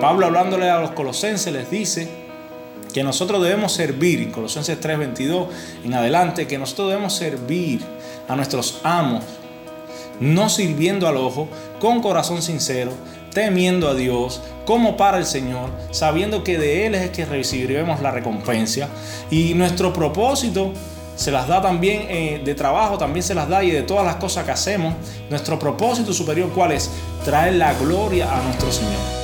[0.00, 2.08] Pablo hablándole a los colosenses les dice
[2.92, 5.46] que nosotros debemos servir, en Colosenses 3:22
[5.84, 7.80] en adelante, que nosotros debemos servir
[8.28, 9.24] a nuestros amos,
[10.18, 12.92] no sirviendo al ojo, con corazón sincero,
[13.32, 18.10] temiendo a Dios, como para el Señor, sabiendo que de Él es que recibiremos la
[18.10, 18.88] recompensa.
[19.30, 20.72] Y nuestro propósito
[21.20, 24.16] se las da también eh, de trabajo, también se las da y de todas las
[24.16, 24.94] cosas que hacemos.
[25.28, 26.90] Nuestro propósito superior, ¿cuál es?
[27.26, 29.20] Traer la gloria a nuestro Señor.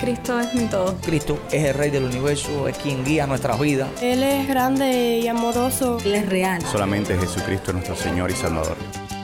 [0.00, 0.96] Cristo es mi todo.
[1.04, 3.88] Cristo es el Rey del universo, es quien guía nuestras vidas.
[4.00, 5.98] Él es grande y amoroso.
[6.04, 6.62] Él es real.
[6.62, 8.76] Solamente Jesucristo es nuestro Señor y Salvador.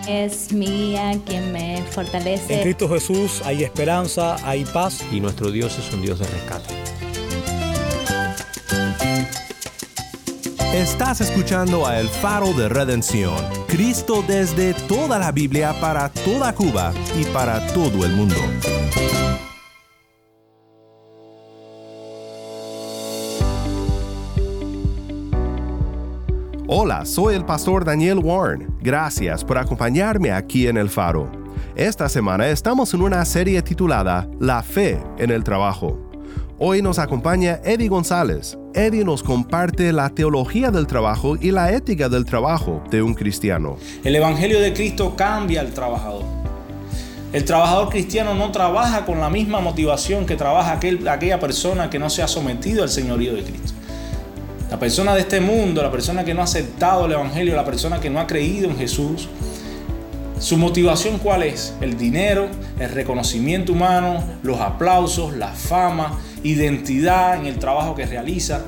[0.08, 2.54] Es mía quien me fortalece.
[2.54, 5.04] En Cristo Jesús hay esperanza, hay paz.
[5.12, 6.74] Y nuestro Dios es un Dios de rescate.
[10.74, 13.36] Estás escuchando a El Faro de Redención.
[13.66, 18.36] Cristo desde toda la Biblia para toda Cuba y para todo el mundo.
[26.72, 28.72] Hola, soy el pastor Daniel Warren.
[28.80, 31.28] Gracias por acompañarme aquí en El Faro.
[31.74, 35.98] Esta semana estamos en una serie titulada La fe en el trabajo.
[36.60, 38.56] Hoy nos acompaña Eddie González.
[38.72, 43.76] Eddie nos comparte la teología del trabajo y la ética del trabajo de un cristiano.
[44.04, 46.22] El Evangelio de Cristo cambia al trabajador.
[47.32, 51.98] El trabajador cristiano no trabaja con la misma motivación que trabaja aquel, aquella persona que
[51.98, 53.79] no se ha sometido al señorío de Cristo.
[54.70, 58.00] La persona de este mundo, la persona que no ha aceptado el Evangelio, la persona
[58.00, 59.28] que no ha creído en Jesús,
[60.38, 61.74] su motivación cuál es?
[61.80, 62.46] El dinero,
[62.78, 68.62] el reconocimiento humano, los aplausos, la fama, identidad en el trabajo que realiza.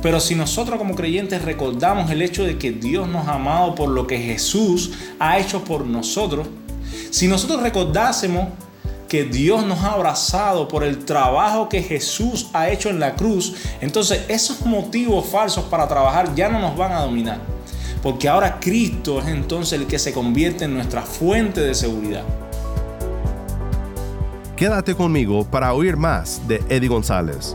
[0.00, 3.88] Pero si nosotros como creyentes recordamos el hecho de que Dios nos ha amado por
[3.88, 6.46] lo que Jesús ha hecho por nosotros,
[7.10, 8.48] si nosotros recordásemos
[9.12, 13.54] que Dios nos ha abrazado por el trabajo que Jesús ha hecho en la cruz,
[13.82, 17.38] entonces esos motivos falsos para trabajar ya no nos van a dominar.
[18.02, 22.24] Porque ahora Cristo es entonces el que se convierte en nuestra fuente de seguridad.
[24.56, 27.54] Quédate conmigo para oír más de Eddie González.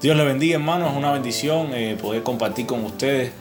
[0.00, 3.32] Dios le bendiga hermanos, es una bendición eh, poder compartir con ustedes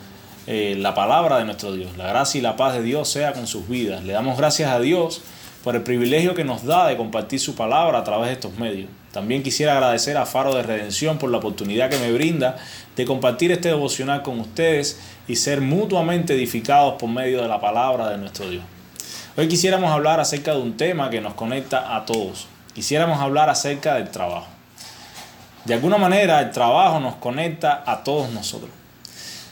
[0.45, 1.95] eh, la palabra de nuestro Dios.
[1.95, 4.03] La gracia y la paz de Dios sea con sus vidas.
[4.03, 5.21] Le damos gracias a Dios
[5.63, 8.89] por el privilegio que nos da de compartir su palabra a través de estos medios.
[9.13, 12.57] También quisiera agradecer a Faro de Redención por la oportunidad que me brinda
[12.97, 14.99] de compartir este devocional con ustedes
[15.29, 18.65] y ser mutuamente edificados por medio de la palabra de nuestro Dios.
[19.37, 22.47] Hoy quisiéramos hablar acerca de un tema que nos conecta a todos.
[22.73, 24.58] Quisiéramos hablar acerca del trabajo.
[25.69, 28.71] De alguna manera el trabajo nos conecta a todos nosotros.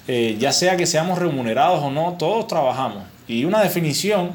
[0.07, 3.03] Eh, ya sea que seamos remunerados o no, todos trabajamos.
[3.28, 4.31] Y una definición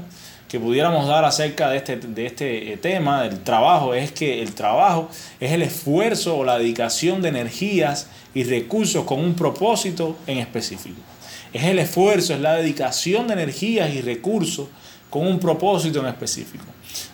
[0.48, 4.54] que pudiéramos dar acerca de este, de este eh, tema del trabajo es que el
[4.54, 5.08] trabajo
[5.40, 11.00] es el esfuerzo o la dedicación de energías y recursos con un propósito en específico.
[11.52, 14.68] Es el esfuerzo, es la dedicación de energías y recursos
[15.10, 16.64] con un propósito en específico.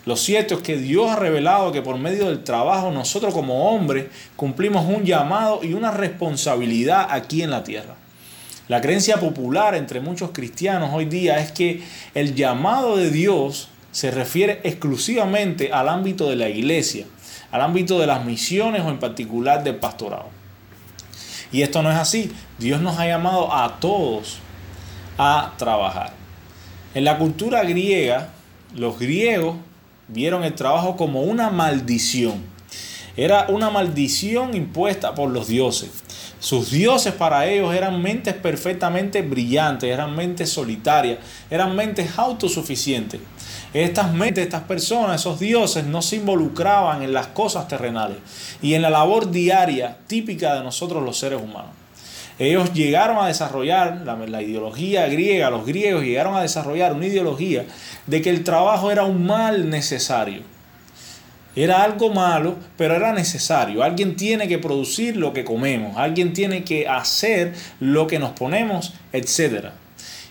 [0.07, 4.07] Lo cierto es que Dios ha revelado que por medio del trabajo nosotros como hombres
[4.37, 7.97] cumplimos un llamado y una responsabilidad aquí en la tierra.
[8.69, 11.83] La creencia popular entre muchos cristianos hoy día es que
[12.15, 17.07] el llamado de Dios se refiere exclusivamente al ámbito de la iglesia,
[17.51, 20.29] al ámbito de las misiones o en particular del pastorado.
[21.51, 22.31] Y esto no es así.
[22.59, 24.39] Dios nos ha llamado a todos
[25.17, 26.13] a trabajar.
[26.95, 28.29] En la cultura griega,
[28.75, 29.57] los griegos
[30.09, 32.43] vieron el trabajo como una maldición.
[33.17, 35.91] Era una maldición impuesta por los dioses.
[36.41, 41.19] Sus dioses para ellos eran mentes perfectamente brillantes, eran mentes solitarias,
[41.51, 43.21] eran mentes autosuficientes.
[43.75, 48.19] Estas mentes, estas personas, esos dioses no se involucraban en las cosas terrenales
[48.63, 51.78] y en la labor diaria típica de nosotros los seres humanos.
[52.39, 57.65] Ellos llegaron a desarrollar la, ideología griega, los griegos llegaron a desarrollar una ideología
[58.07, 60.43] de que el trabajo era un mal necesario.
[61.57, 63.83] Era algo malo, pero era necesario.
[63.83, 68.95] Alguien tiene que producir lo que comemos, alguien tiene que hacer lo que nos ponemos,
[69.13, 69.71] etc.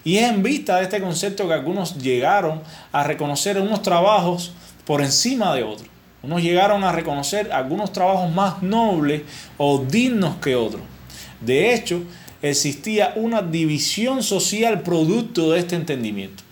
[0.06, 2.62] Y es en vista de este concepto que algunos llegaron
[2.94, 4.54] a reconocer unos trabajos
[4.86, 5.90] por encima de otros.
[6.24, 9.24] Unos llegaron a reconocer algunos trabajos más nobles
[9.58, 10.82] o dignos que otros.
[11.42, 12.02] De hecho,
[12.42, 16.44] existía una división social producto de este entendimiento.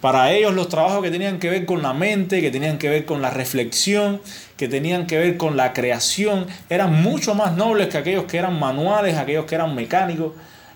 [0.00, 3.06] Para ellos los trabajos que tenían que ver con la mente, que tenían que ver
[3.06, 4.20] con la reflexión,
[4.56, 8.58] que tenían que ver con la creación, eran mucho más nobles que aquellos que eran
[8.58, 10.32] manuales, aquellos que eran mecánicos.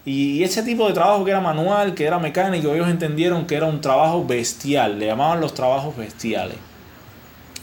[0.07, 3.67] Y ese tipo de trabajo que era manual, que era mecánico, ellos entendieron que era
[3.67, 6.57] un trabajo bestial, le llamaban los trabajos bestiales.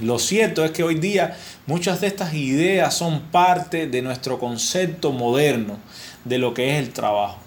[0.02, 1.38] Lo cierto es que hoy día
[1.68, 5.78] muchas de estas ideas son parte de nuestro concepto moderno
[6.26, 7.38] de lo que es el trabajo.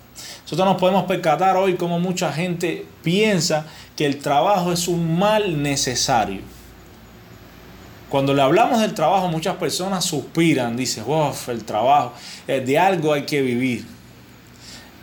[0.42, 3.66] Nosotros nos podemos percatar hoy como mucha gente piensa
[3.96, 6.40] que el trabajo es un mal necesario.
[8.08, 12.14] Cuando le hablamos del trabajo, muchas personas suspiran, dicen, uff, el trabajo,
[12.46, 13.84] eh, de algo hay que vivir.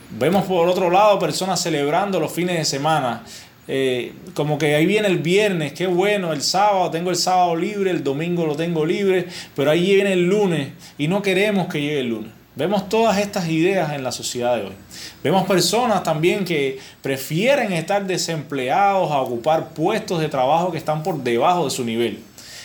[0.10, 3.24] Vemos por otro lado personas celebrando los fines de semana,
[3.68, 7.92] eh, como que ahí viene el viernes, qué bueno, el sábado, tengo el sábado libre,
[7.92, 12.00] el domingo lo tengo libre, pero ahí viene el lunes y no queremos que llegue
[12.02, 12.32] el lunes.
[12.56, 14.74] Vemos todas estas ideas en la sociedad de hoy.
[15.22, 21.22] Vemos personas también que prefieren estar desempleados a ocupar puestos de trabajo que están por
[21.22, 22.20] debajo de su nivel.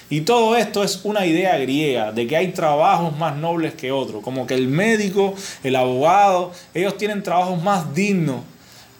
[0.08, 4.22] Y todo esto es una idea griega de que hay trabajos más nobles que otros,
[4.22, 8.42] como que el médico, el abogado, ellos tienen trabajos más dignos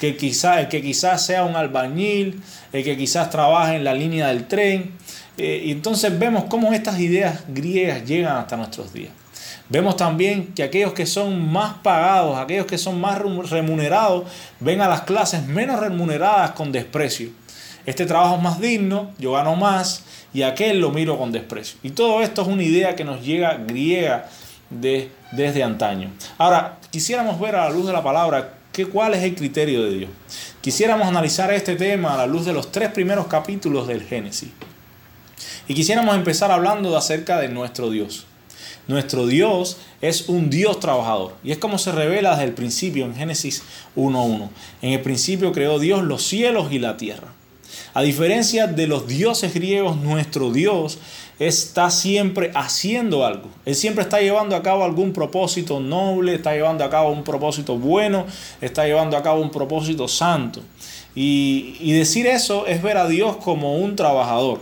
[0.01, 2.43] que quizás el que quizás sea un albañil,
[2.73, 4.93] el que quizás trabaje en la línea del tren.
[5.37, 9.13] Eh, y entonces vemos cómo estas ideas griegas llegan hasta nuestros días.
[9.69, 14.25] Vemos también que aquellos que son más pagados, aquellos que son más remunerados,
[14.59, 17.29] ven a las clases menos remuneradas con desprecio.
[17.85, 21.79] Este trabajo es más digno, yo gano más y aquel lo miro con desprecio.
[21.83, 24.31] Y todo esto es una idea que nos llega griega
[24.71, 26.11] de, desde antaño.
[26.39, 29.99] Ahora, quisiéramos ver a la luz de la palabra que, cuál es el criterio de
[29.99, 30.11] Dios.
[30.61, 34.51] Quisiéramos analizar este tema a la luz de los tres primeros capítulos del Génesis.
[35.69, 38.27] Y quisiéramos empezar hablando acerca de nuestro Dios.
[38.89, 41.37] Nuestro Dios es un Dios trabajador.
[41.45, 43.63] Y es como se revela desde el principio en Génesis
[43.97, 44.49] 1.1.
[44.83, 47.29] En el principio creó Dios los cielos y la tierra.
[47.95, 50.99] A diferencia de los dioses griegos, nuestro Dios
[51.41, 53.49] está siempre haciendo algo.
[53.65, 57.79] Él siempre está llevando a cabo algún propósito noble, está llevando a cabo un propósito
[57.79, 58.27] bueno,
[58.61, 60.61] está llevando a cabo un propósito santo.
[61.15, 64.61] Y, y decir eso es ver a Dios como un trabajador.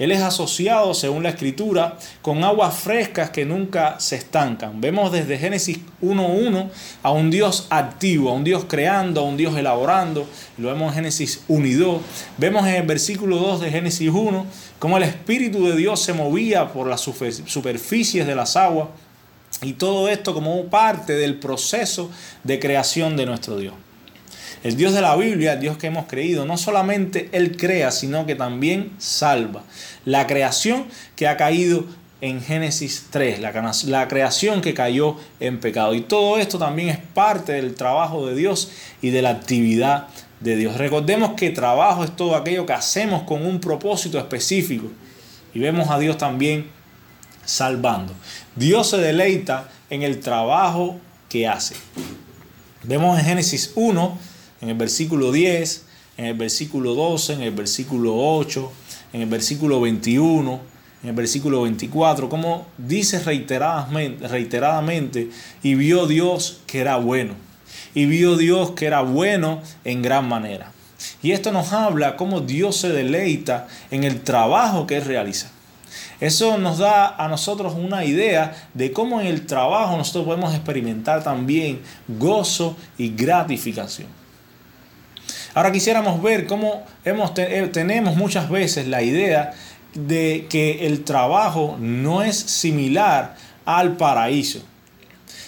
[0.00, 4.80] Él es asociado, según la escritura, con aguas frescas que nunca se estancan.
[4.80, 6.70] Vemos desde Génesis 1.1
[7.02, 10.26] a un Dios activo, a un Dios creando, a un Dios elaborando.
[10.56, 12.00] Lo vemos en Génesis 1 y 2.
[12.38, 14.46] Vemos en el versículo 2 de Génesis 1
[14.78, 18.88] cómo el Espíritu de Dios se movía por las superficies de las aguas.
[19.60, 22.10] Y todo esto como parte del proceso
[22.42, 23.74] de creación de nuestro Dios.
[24.62, 28.26] El Dios de la Biblia, el Dios que hemos creído, no solamente Él crea, sino
[28.26, 29.62] que también salva.
[30.04, 30.84] La creación
[31.16, 31.86] que ha caído
[32.20, 35.94] en Génesis 3, la, creación que cayó en pecado.
[35.94, 38.70] Y todo esto también es parte del trabajo de Dios
[39.00, 40.08] y de la actividad
[40.40, 40.76] de Dios.
[40.76, 44.88] Recordemos que trabajo es todo aquello que hacemos con un propósito específico.
[45.54, 46.68] Y vemos a Dios también
[47.46, 48.12] salvando.
[48.54, 51.74] Dios se deleita en el trabajo que hace.
[52.82, 54.29] Vemos en Génesis 1
[54.60, 55.84] en el versículo 10,
[56.18, 58.72] en el versículo 12, en el versículo 8,
[59.12, 60.60] en el versículo 21,
[61.02, 65.30] en el versículo 24, como dice reiteradamente, reiteradamente,
[65.62, 67.34] y vio Dios que era bueno,
[67.94, 70.72] y vio Dios que era bueno en gran manera.
[71.22, 75.50] Y esto nos habla cómo Dios se deleita en el trabajo que Él realiza.
[76.20, 81.24] Eso nos da a nosotros una idea de cómo en el trabajo nosotros podemos experimentar
[81.24, 84.19] también gozo y gratificación.
[85.54, 89.52] Ahora quisiéramos ver cómo eh, tenemos muchas veces la idea
[89.94, 94.62] de que el trabajo no es similar al paraíso.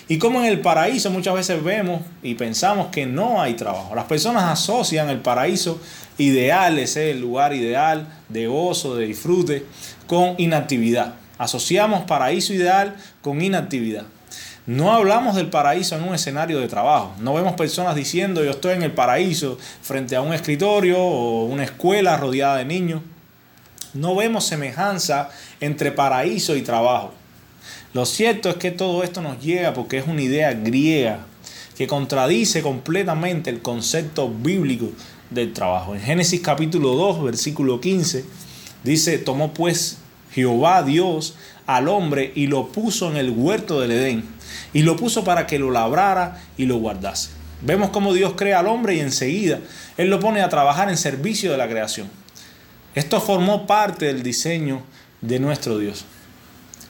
[0.08, 3.94] Y como en el paraíso muchas veces vemos y pensamos que no hay trabajo.
[3.94, 5.80] Las personas asocian el paraíso
[6.18, 9.64] ideal, ese lugar ideal de gozo, de disfrute,
[10.06, 11.14] con inactividad.
[11.38, 14.04] Asociamos paraíso ideal con inactividad.
[14.66, 17.12] No hablamos del paraíso en un escenario de trabajo.
[17.18, 21.64] No vemos personas diciendo yo estoy en el paraíso frente a un escritorio o una
[21.64, 23.02] escuela rodeada de niños.
[23.92, 27.12] No vemos semejanza entre paraíso y trabajo.
[27.92, 31.26] Lo cierto es que todo esto nos llega porque es una idea griega
[31.76, 34.90] que contradice completamente el concepto bíblico
[35.30, 35.94] del trabajo.
[35.96, 38.24] En Génesis capítulo 2, versículo 15,
[38.84, 39.98] dice, tomó pues
[40.32, 41.34] Jehová Dios
[41.66, 44.24] al hombre y lo puso en el huerto del Edén
[44.72, 47.30] y lo puso para que lo labrara y lo guardase.
[47.60, 49.60] Vemos cómo Dios crea al hombre y enseguida
[49.96, 52.08] Él lo pone a trabajar en servicio de la creación.
[52.94, 54.82] Esto formó parte del diseño
[55.20, 56.04] de nuestro Dios.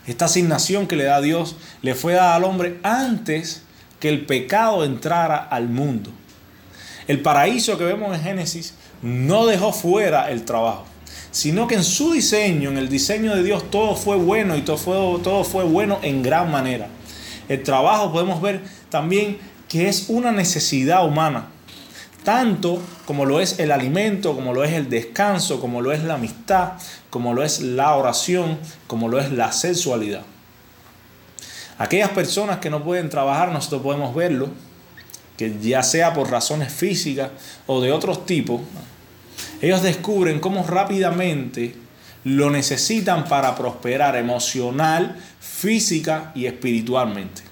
[0.06, 3.62] Esta asignación que le da Dios le fue dada al hombre antes
[4.00, 6.10] que el pecado entrara al mundo.
[7.06, 10.86] El paraíso que vemos en Génesis no dejó fuera el trabajo,
[11.32, 14.76] sino que en su diseño, en el diseño de Dios, todo fue bueno y todo
[14.76, 16.88] fue, todo fue bueno en gran manera.
[17.48, 18.60] El trabajo podemos ver
[18.90, 21.46] también que es una necesidad humana,
[22.22, 26.14] tanto como lo es el alimento, como lo es el descanso, como lo es la
[26.14, 26.74] amistad,
[27.08, 30.22] como lo es la oración, como lo es la sexualidad.
[31.78, 34.50] Aquellas personas que no pueden trabajar, nosotros podemos verlo,
[35.38, 37.30] que ya sea por razones físicas
[37.66, 38.60] o de otros tipos,
[39.62, 41.74] ellos descubren cómo rápidamente
[42.24, 47.42] lo necesitan para prosperar emocional, física y espiritualmente.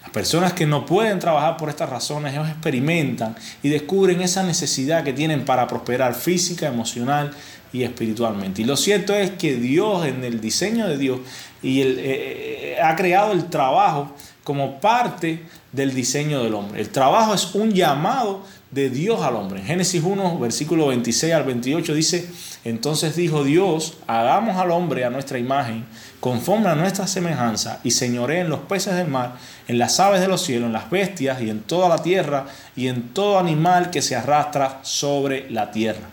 [0.00, 5.04] Las personas que no pueden trabajar por estas razones, ellos experimentan y descubren esa necesidad
[5.04, 7.32] que tienen para prosperar física, emocional
[7.72, 8.62] y espiritualmente.
[8.62, 11.20] Y lo cierto es que Dios, en el diseño de Dios,
[11.62, 15.42] y el, eh, ha creado el trabajo como parte
[15.72, 16.80] del diseño del hombre.
[16.80, 18.44] El trabajo es un llamado
[18.74, 19.60] de Dios al hombre.
[19.60, 22.28] En Génesis 1, versículo 26 al 28 dice,
[22.64, 25.84] entonces dijo Dios, hagamos al hombre a nuestra imagen,
[26.18, 29.36] conforme a nuestra semejanza, y señoré en los peces del mar,
[29.68, 32.88] en las aves de los cielos, en las bestias, y en toda la tierra, y
[32.88, 36.08] en todo animal que se arrastra sobre la tierra.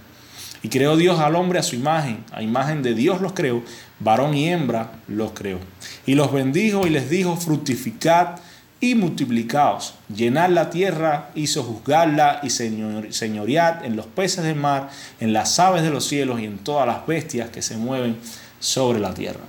[0.61, 3.63] Y creó Dios al hombre a su imagen, a imagen de Dios los creó,
[3.99, 5.57] varón y hembra los creó.
[6.05, 8.35] Y los bendijo y les dijo, fructificad
[8.81, 15.33] y multiplicaos, llenad la tierra, hizo juzgarla y señoread en los peces del mar, en
[15.33, 18.17] las aves de los cielos y en todas las bestias que se mueven
[18.59, 19.41] sobre la tierra.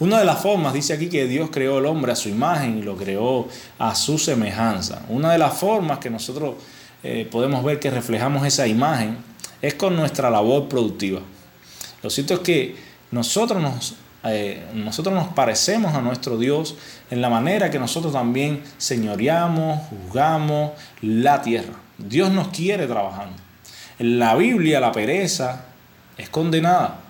[0.00, 2.82] Una de las formas, dice aquí que Dios creó el hombre a su imagen y
[2.82, 3.46] lo creó
[3.78, 5.02] a su semejanza.
[5.08, 6.56] Una de las formas que nosotros
[7.04, 9.18] eh, podemos ver que reflejamos esa imagen
[9.62, 11.20] es con nuestra labor productiva.
[12.02, 12.76] Lo cierto es que
[13.10, 16.76] nosotros nos eh, nosotros nos parecemos a nuestro Dios
[17.10, 21.74] en la manera que nosotros también señoreamos, juzgamos la tierra.
[21.96, 23.36] Dios nos quiere trabajando.
[23.98, 25.64] En la Biblia la pereza
[26.16, 27.00] es condenada.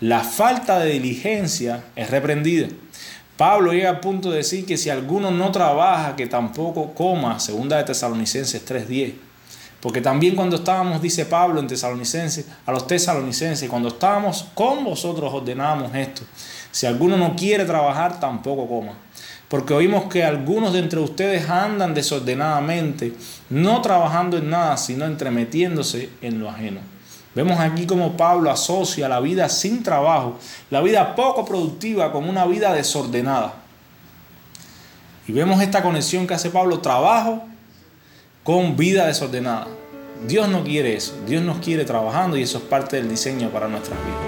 [0.00, 2.68] La falta de diligencia es reprendida.
[3.36, 7.76] Pablo llega al punto de decir que si alguno no trabaja, que tampoco coma, segunda
[7.76, 9.14] de Tesalonicenses 3:10.
[9.82, 15.34] Porque también cuando estábamos, dice Pablo en Tesalonicenses, a los tesalonicenses, cuando estábamos con vosotros
[15.34, 16.22] ordenábamos esto.
[16.70, 18.92] Si alguno no quiere trabajar, tampoco coma.
[19.48, 23.12] Porque oímos que algunos de entre ustedes andan desordenadamente,
[23.50, 26.78] no trabajando en nada, sino entremetiéndose en lo ajeno.
[27.34, 30.38] Vemos aquí como Pablo asocia la vida sin trabajo,
[30.70, 33.54] la vida poco productiva, con una vida desordenada.
[35.26, 37.48] Y vemos esta conexión que hace Pablo, trabajo
[38.42, 39.68] con vida desordenada.
[40.26, 41.14] Dios no quiere eso.
[41.26, 44.20] Dios nos quiere trabajando y eso es parte del diseño para nuestras vidas.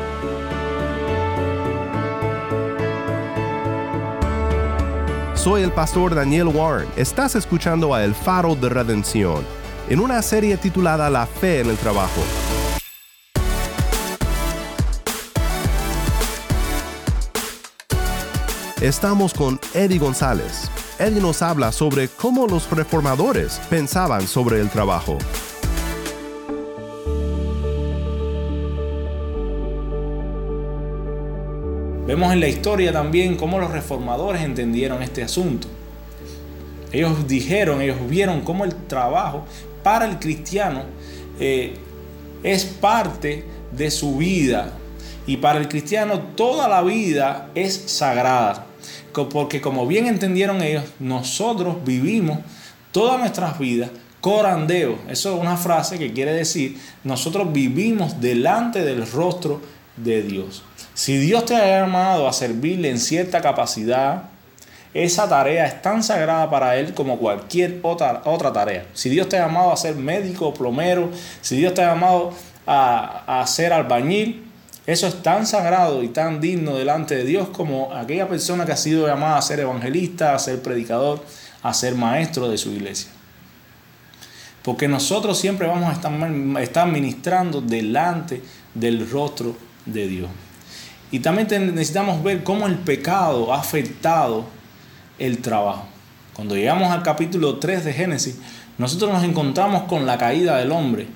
[5.34, 6.88] Soy el pastor Daniel Warren.
[6.96, 9.44] Estás escuchando a El Faro de Redención
[9.90, 12.22] en una serie titulada La fe en el trabajo.
[18.80, 20.70] Estamos con Eddie González,
[21.06, 25.18] él nos habla sobre cómo los reformadores pensaban sobre el trabajo.
[32.06, 35.68] Vemos en la historia también cómo los reformadores entendieron este asunto.
[36.92, 39.44] Ellos dijeron, ellos vieron cómo el trabajo
[39.82, 40.84] para el cristiano
[41.38, 41.74] eh,
[42.42, 44.72] es parte de su vida.
[45.26, 48.66] Y para el cristiano toda la vida es sagrada
[49.12, 52.38] porque como bien entendieron ellos, nosotros vivimos
[52.92, 53.90] todas nuestras vidas
[54.24, 54.98] corandeo.
[55.10, 59.60] Eso es una frase que quiere decir, nosotros vivimos delante del rostro
[59.98, 60.62] de Dios.
[60.94, 64.30] Si Dios te ha llamado a servirle en cierta capacidad,
[64.94, 68.86] esa tarea es tan sagrada para Él como cualquier otra, otra tarea.
[68.94, 71.10] Si Dios te ha llamado a ser médico, plomero,
[71.42, 72.32] si Dios te ha llamado
[72.66, 74.44] a, a ser albañil,
[74.86, 78.76] eso es tan sagrado y tan digno delante de Dios como aquella persona que ha
[78.76, 81.24] sido llamada a ser evangelista, a ser predicador,
[81.62, 83.10] a ser maestro de su iglesia.
[84.62, 88.42] Porque nosotros siempre vamos a estar, ministrando delante
[88.74, 90.30] del rostro de Dios.
[91.10, 94.44] Y también necesitamos ver cómo el pecado ha afectado
[95.18, 95.86] el trabajo.
[96.34, 98.36] Cuando llegamos al capítulo 3 de Génesis,
[98.76, 101.06] nosotros nos encontramos con la caída del hombre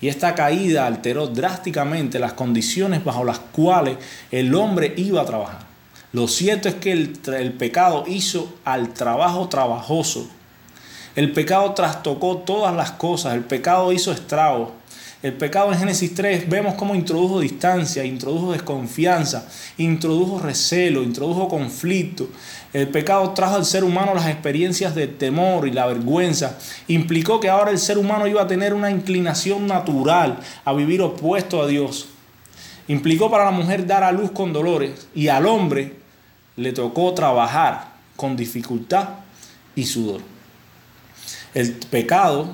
[0.00, 3.98] y esta caída alteró drásticamente las condiciones bajo las cuales
[4.30, 5.70] el hombre iba a trabajar.
[6.12, 10.28] Lo cierto es que el, pecado hizo al trabajo trabajoso.
[11.14, 14.70] El pecado trastocó todas las cosas, el pecado hizo estragos.
[15.22, 19.46] El pecado en Génesis 3 vemos cómo introdujo distancia, introdujo desconfianza,
[19.76, 22.30] introdujo recelo, introdujo conflicto.
[22.72, 26.56] El pecado trajo al ser humano las experiencias de temor y la vergüenza.
[26.88, 31.60] Implicó que ahora el ser humano iba a tener una inclinación natural a vivir opuesto
[31.60, 32.08] a Dios.
[32.88, 35.96] Implicó para la mujer dar a luz con dolores y al hombre
[36.56, 39.10] le tocó trabajar con dificultad
[39.76, 40.22] y sudor.
[41.52, 42.48] El pecado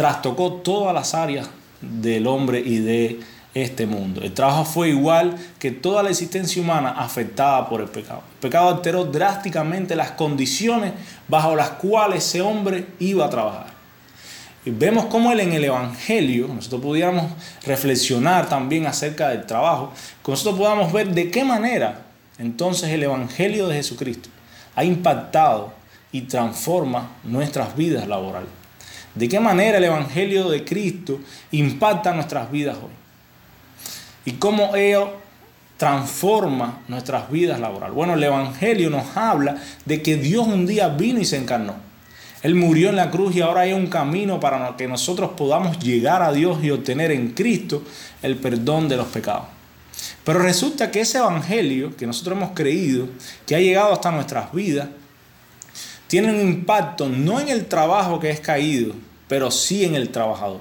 [0.00, 1.50] trastocó todas las áreas
[1.82, 3.20] del hombre y de
[3.52, 4.22] este mundo.
[4.22, 8.22] El trabajo fue igual que toda la existencia humana afectada por el pecado.
[8.32, 10.94] El pecado alteró drásticamente las condiciones
[11.28, 13.66] bajo las cuales ese hombre iba a trabajar.
[14.64, 17.32] Y vemos cómo él en el Evangelio, nosotros pudiéramos
[17.66, 19.92] reflexionar también acerca del trabajo,
[20.24, 22.06] que nosotros podamos ver de qué manera
[22.38, 24.30] entonces el Evangelio de Jesucristo
[24.74, 25.74] ha impactado
[26.10, 28.59] y transforma nuestras vidas laborales.
[29.14, 32.90] De qué manera el Evangelio de Cristo impacta nuestras vidas hoy.
[34.24, 35.12] Y cómo ello
[35.76, 37.94] transforma nuestras vidas laborales.
[37.94, 41.74] Bueno, el Evangelio nos habla de que Dios un día vino y se encarnó.
[42.42, 46.22] Él murió en la cruz y ahora hay un camino para que nosotros podamos llegar
[46.22, 47.82] a Dios y obtener en Cristo
[48.22, 49.46] el perdón de los pecados.
[50.24, 53.08] Pero resulta que ese evangelio que nosotros hemos creído,
[53.46, 54.88] que ha llegado hasta nuestras vidas,
[56.10, 58.94] tiene un impacto no en el trabajo que es caído,
[59.28, 60.58] pero sí en el trabajador.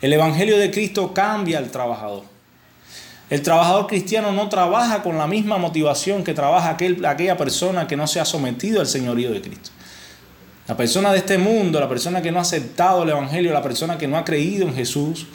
[0.00, 2.22] El evangelio de Cristo cambia al trabajador.
[3.28, 7.96] El trabajador cristiano no trabaja con la misma motivación que trabaja aquel, aquella persona que
[7.96, 9.70] no se ha sometido al señorío de Cristo.
[10.68, 13.98] La persona de este mundo, la persona que no ha aceptado el Evangelio, la persona
[13.98, 15.26] que no ha creído en Jesús,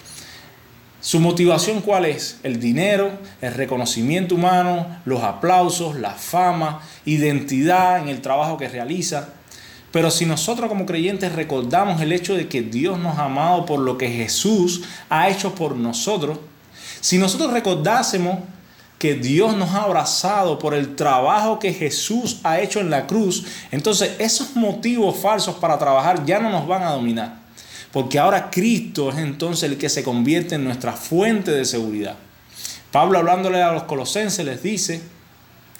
[1.04, 2.40] su motivación cuál es?
[2.44, 9.28] El dinero, el reconocimiento humano, los aplausos, la fama, identidad en el trabajo que realiza.
[9.92, 13.82] Pero si nosotros como creyentes recordamos el hecho de que Dios nos ha amado por
[13.82, 16.40] lo que Jesús ha hecho por nosotros,
[17.02, 18.40] si nosotros recordásemos
[18.98, 23.46] que Dios nos ha abrazado por el trabajo que Jesús ha hecho en la cruz,
[23.72, 27.43] entonces esos motivos falsos para trabajar ya no nos van a dominar.
[27.94, 32.16] Porque ahora Cristo es entonces el que se convierte en nuestra fuente de seguridad.
[32.92, 35.02] Pablo hablándole a los colosenses les dice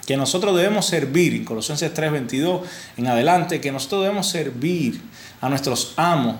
[0.06, 2.60] que nosotros debemos servir, en Colosenses 3:22
[2.96, 5.02] en adelante, que nosotros debemos servir
[5.40, 6.36] a nuestros amos,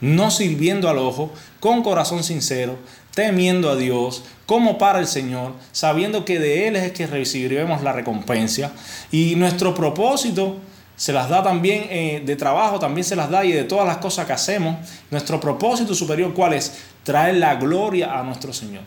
[0.00, 2.76] no sirviendo al ojo, con corazón sincero,
[3.14, 7.82] temiendo a Dios, como para el Señor, sabiendo que de Él es el que recibiremos
[7.82, 8.72] la recompensa.
[9.12, 10.56] Y nuestro propósito
[11.02, 13.96] se las da también eh, de trabajo, también se las da y de todas las
[13.96, 14.76] cosas que hacemos.
[15.10, 16.74] Nuestro propósito superior, ¿cuál es?
[17.02, 18.84] Traer la gloria a nuestro Señor.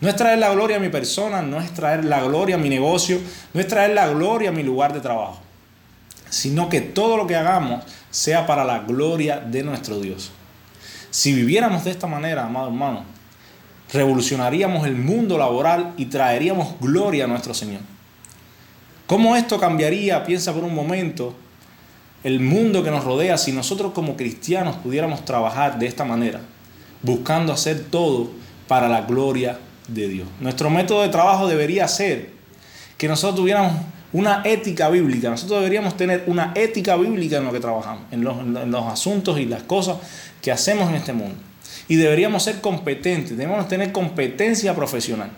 [0.00, 2.68] No es traer la gloria a mi persona, no es traer la gloria a mi
[2.68, 3.20] negocio,
[3.54, 5.38] no es traer la gloria a mi lugar de trabajo,
[6.28, 10.32] sino que todo lo que hagamos sea para la gloria de nuestro Dios.
[11.10, 13.04] Si viviéramos de esta manera, amado hermano,
[13.92, 17.82] revolucionaríamos el mundo laboral y traeríamos gloria a nuestro Señor.
[19.06, 21.36] ¿Cómo esto cambiaría, piensa por un momento,
[22.24, 26.40] el mundo que nos rodea si nosotros como cristianos pudiéramos trabajar de esta manera,
[27.02, 28.30] buscando hacer todo
[28.68, 29.58] para la gloria
[29.88, 30.28] de Dios.
[30.40, 32.30] Nuestro método de trabajo debería ser
[32.96, 33.72] que nosotros tuviéramos
[34.12, 38.86] una ética bíblica, nosotros deberíamos tener una ética bíblica en lo que trabajamos, en los,
[38.86, 39.96] asuntos y las cosas
[40.40, 41.36] que hacemos en este mundo.
[41.88, 45.30] Y deberíamos ser competentes, debemos tener competencia profesional.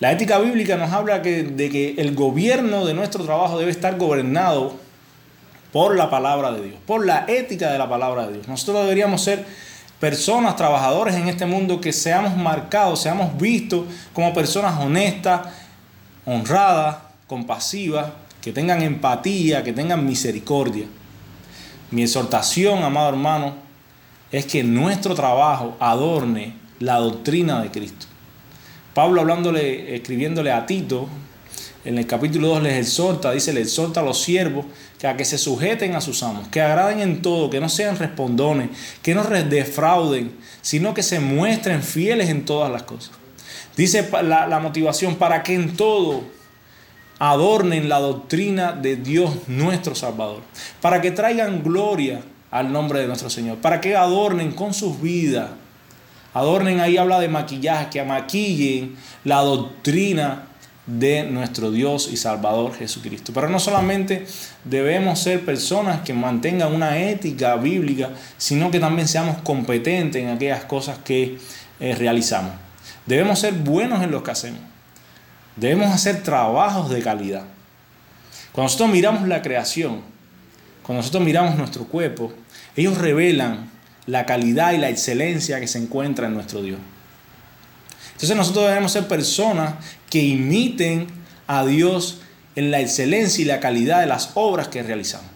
[0.00, 4.83] La ética bíblica nos habla de que el gobierno de nuestro trabajo debe estar gobernado
[5.74, 8.46] por la palabra de Dios, por la ética de la palabra de Dios.
[8.46, 9.44] Nosotros deberíamos ser
[9.98, 15.48] personas, trabajadores en este mundo que seamos marcados, seamos vistos como personas honestas,
[16.26, 18.06] honradas, compasivas,
[18.40, 20.86] que tengan empatía, que tengan misericordia.
[21.90, 23.54] Mi exhortación, amado hermano,
[24.30, 28.06] es que nuestro trabajo adorne la doctrina de Cristo.
[28.94, 31.08] Pablo hablándole, escribiéndole a Tito,
[31.84, 34.66] en el capítulo 2 les exhorta, dice, le exhorta a los siervos
[35.12, 38.70] que que se sujeten a sus amos, que agraden en todo, que no sean respondones,
[39.02, 43.10] que no defrauden, sino que se muestren fieles en todas las cosas.
[43.76, 46.24] Dice la, la motivación para que en todo
[47.18, 50.42] adornen la doctrina de Dios nuestro Salvador,
[50.80, 55.50] para que traigan gloria al nombre de nuestro Señor, para que adornen con sus vidas,
[56.32, 60.48] adornen ahí habla de maquillaje, que maquillen la doctrina
[60.86, 63.32] de nuestro Dios y Salvador Jesucristo.
[63.32, 64.26] Pero no solamente
[64.64, 70.64] debemos ser personas que mantengan una ética bíblica, sino que también seamos competentes en aquellas
[70.64, 71.38] cosas que
[71.80, 72.52] eh, realizamos.
[73.06, 74.60] Debemos ser buenos en lo que hacemos.
[75.56, 77.44] Debemos hacer trabajos de calidad.
[78.52, 80.02] Cuando nosotros miramos la creación,
[80.82, 82.32] cuando nosotros miramos nuestro cuerpo,
[82.76, 83.70] ellos revelan
[84.06, 86.78] la calidad y la excelencia que se encuentra en nuestro Dios.
[88.12, 89.74] Entonces nosotros debemos ser personas
[90.14, 91.08] que imiten
[91.48, 92.20] a Dios
[92.54, 95.26] en la excelencia y la calidad de las obras que realizamos.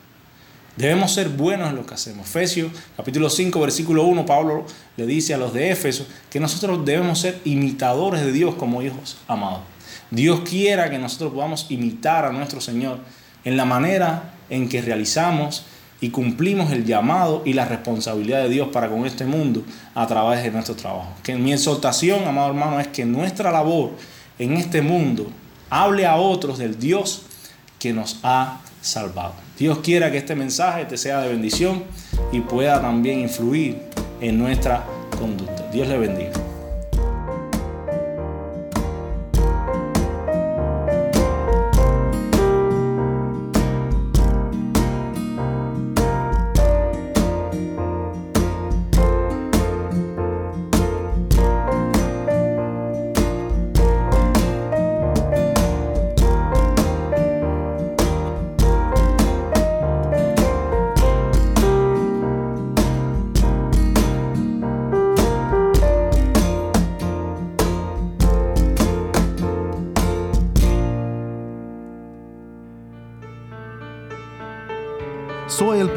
[0.76, 2.28] Debemos ser buenos en lo que hacemos.
[2.28, 4.64] Efesios capítulo 5 versículo 1, Pablo
[4.96, 9.16] le dice a los de Éfeso que nosotros debemos ser imitadores de Dios como hijos
[9.26, 9.62] amados.
[10.12, 13.00] Dios quiera que nosotros podamos imitar a nuestro Señor
[13.44, 15.64] en la manera en que realizamos
[16.00, 19.64] y cumplimos el llamado y la responsabilidad de Dios para con este mundo
[19.96, 21.14] a través de nuestro trabajo.
[21.24, 23.90] Que mi exhortación, amado hermano, es que nuestra labor
[24.38, 25.26] en este mundo
[25.70, 27.22] hable a otros del Dios
[27.78, 29.34] que nos ha salvado.
[29.58, 31.84] Dios quiera que este mensaje te sea de bendición
[32.32, 33.82] y pueda también influir
[34.20, 34.84] en nuestra
[35.18, 35.68] conducta.
[35.70, 36.47] Dios le bendiga.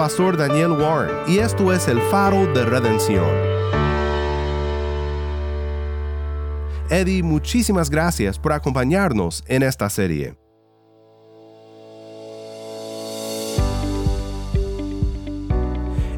[0.02, 3.30] Pastor Daniel Warren y esto es el faro de redención.
[6.90, 10.41] Eddie, muchísimas gracias por acompañarnos en esta serie.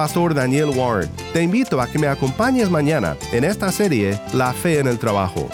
[0.00, 1.10] pastor Daniel Warren.
[1.34, 5.46] Te invito a que me acompañes mañana en esta serie La fe en el trabajo.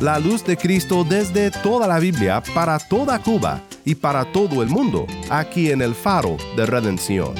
[0.00, 4.70] La luz de Cristo desde toda la Biblia para toda Cuba y para todo el
[4.70, 7.34] mundo, aquí en el faro de redención.